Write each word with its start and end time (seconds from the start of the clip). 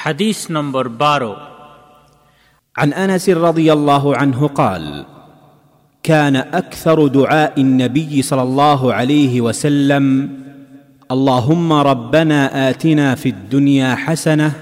হাদিস 0.00 0.38
নম্বর 0.50 0.84
বারো 1.02 1.34
عن 2.76 2.90
انس 2.94 3.26
رضي 3.46 3.68
الله 3.72 4.04
عنه 4.16 4.40
قال 4.60 4.84
كان 6.04 6.36
اكثر 6.36 6.98
دعاء 7.08 7.54
النبي 7.60 8.12
صلى 8.22 8.42
الله 8.42 8.80
عليه 8.94 9.34
وسلم 9.40 10.04
اللهم 11.10 11.68
ربنا 11.72 12.40
اتنا 12.70 13.14
في 13.14 13.28
الدنيا 13.28 13.90
حسنه 13.94 14.52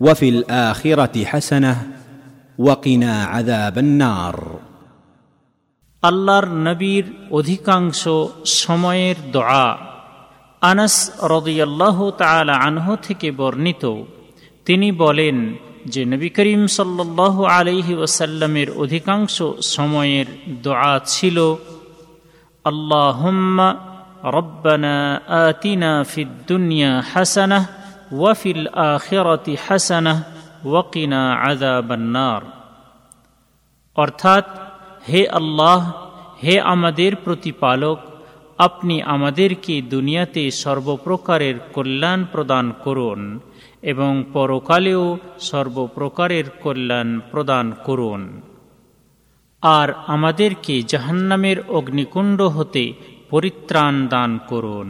وفي 0.00 0.28
الاخره 0.28 1.14
حسنه 1.24 1.76
وقنا 2.58 3.14
عذاب 3.24 3.76
النار 3.78 4.36
আল্লাহর 6.02 6.48
নবীর 6.68 7.06
অধিকাংশ 7.38 8.02
সময়ের 8.60 9.18
দোয়া 9.32 9.68
আনাস 10.62 10.94
রদিয়াল্লাহ 11.34 11.98
তালা 12.20 12.54
আনহ 12.66 12.86
থেকে 13.06 13.28
বর্ণিত 13.32 13.84
তিনি 14.65 14.91
বলেন 14.91 15.37
যে 15.93 16.01
নবী 16.05 16.29
করিম 16.29 16.61
সাল্লাহ 16.67 17.35
আলহি 17.57 17.93
ওসাল্লামের 17.95 18.69
অধিকাংশ 18.83 19.35
সময়ের 19.75 20.25
দোয়া 20.63 20.95
ছিল, 21.05 21.37
আল্লাহম্মা 22.65 23.67
রব্বানা 24.37 24.95
আতিনা 25.47 25.91
ফিদ্দুনিয়া 26.03 26.91
হাসানাহ 27.13 27.63
ওয়াফিল 28.19 28.67
আখিরাতি 28.67 29.53
হাসানাহ 29.67 30.17
ওয়াকিনা 30.65 31.21
আদাবান্নার 31.51 32.43
অর্থাৎ, 33.95 34.45
হে 35.09 35.21
আল্লাহ, 35.29 35.81
হে 36.43 36.55
আমাদের 36.73 37.11
প্রতিপালক, 37.15 37.97
আপনি 38.57 38.95
আমাদেরকে 39.01 39.81
দুনিয়াতে 39.81 40.43
সর্বপ্রকারের 40.51 41.55
কল্যাণ 41.73 42.19
প্রদান 42.31 42.65
করুন। 42.83 43.39
এবং 43.85 44.11
পরকালেও 44.33 45.03
সর্বপ্রকারের 45.39 46.45
কল্যাণ 46.63 47.09
প্রদান 47.31 47.65
করুন। 47.83 48.21
আর 49.63 49.89
আমাদেরকে 50.07 50.75
জাহান্নামের 50.81 51.57
অগ্নিকুণ্ড 51.69 52.39
হতে 52.55 52.83
পরিত্রাণ 53.29 53.93
দান 54.07 54.31
করুন। 54.47 54.89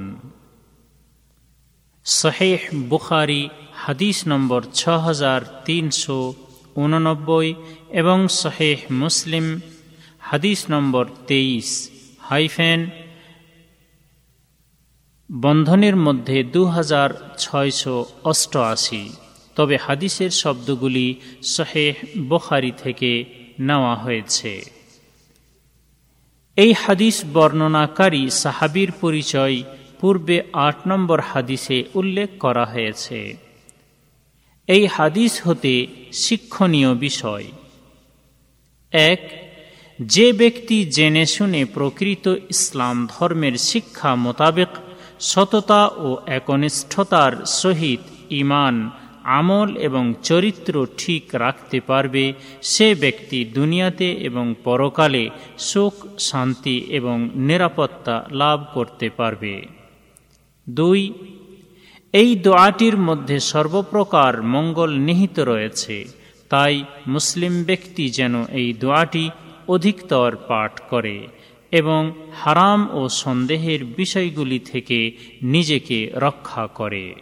শহেহ 2.05 2.61
বুখারি 2.89 3.43
হাদিস 3.75 4.17
নম্বর 4.27 4.61
ছ 4.73 4.81
হাজার 5.05 5.41
তিনশো 5.65 6.19
উননব্বই 6.75 7.47
এবং 7.91 8.17
শহেহ 8.41 8.79
মুসলিম 8.93 9.45
হাদিস 10.19 10.59
নম্বর 10.69 11.05
তেইশ 11.27 11.69
হাইফেন 12.19 12.79
বন্ধনের 15.31 15.95
মধ্যে 15.95 16.43
দু 16.43 16.65
হাজার 16.65 17.35
ছয়শো 17.37 18.05
অষ্টআশি। 18.23 19.09
তবে 19.55 19.77
হাদিসের 19.77 20.29
শব্দগুলি 20.29 21.15
শহেহ 21.43 21.93
বখারি 22.29 22.71
থেকে 22.83 23.25
নেওয়া 23.59 23.95
হয়েছে। 23.95 24.65
এই 26.55 26.73
হাদিস 26.73 27.21
বর্ণনাকারী 27.33 28.29
সাহাবির 28.29 28.91
পরিচয় 28.91 29.63
পূর্বে 29.99 30.43
আট 30.53 30.87
নম্বর 30.87 31.19
হাদিসে 31.19 31.83
উল্লেখ 31.95 32.29
করা 32.39 32.65
হয়েছে। 32.65 33.37
এই 34.67 34.87
হাদিস 34.87 35.47
হতে 35.47 35.87
শিক্ষণীয় 36.13 36.95
বিষয়। 36.95 37.45
এক, 38.91 39.45
যে 40.01 40.33
ব্যক্তি 40.33 40.85
জেনে 40.85 41.25
শুনে 41.25 41.65
প্রকৃত 41.65 42.27
ইসলাম 42.27 43.07
ধর্মের 43.07 43.57
শিক্ষা 43.57 44.15
মোতাবেক 44.15 44.67
সততা 45.19 45.87
ও 45.87 46.17
একনিষ্ঠতার 46.25 47.45
সহিত 47.45 47.99
ইমান 48.29 48.89
আমল 49.23 49.75
এবং 49.77 50.13
চরিত্র 50.23 50.87
ঠিক 50.97 51.23
রাখতে 51.33 51.79
পারবে 51.79 52.33
সে 52.61 52.95
ব্যক্তি 52.95 53.45
দুনিয়াতে 53.45 54.11
এবং 54.11 54.55
পরকালে 54.63 55.29
সুখ, 55.57 56.19
শান্তি 56.19 56.77
এবং 56.89 57.29
নিরাপত্তা 57.35 58.25
লাভ 58.31 58.65
করতে 58.73 59.09
পারবে। 59.09 59.65
দুই, 60.69 61.13
এই 62.13 62.35
দোয়াটির 62.35 62.97
মধ্যে 62.97 63.39
সর্বপ্রকার 63.39 64.41
মঙ্গল 64.41 64.97
নিহিত 64.97 65.39
রয়েছে, 65.39 66.05
তাই 66.49 66.83
মুসলিম 67.07 67.63
ব্যক্তি 67.63 68.09
যেন 68.09 68.45
এই 68.45 68.73
দোয়াটি 68.73 69.29
অধিকতর 69.67 70.37
পাঠ 70.47 70.79
করে। 70.89 71.27
এবং 71.71 72.11
হারাম 72.33 72.89
ও 72.95 73.09
সন্দেহের 73.09 73.85
বিষয়গুলি 73.85 74.59
থেকে 74.59 75.11
নিজেকে 75.41 76.11
রক্ষা 76.15 76.67
করে। 76.67 77.15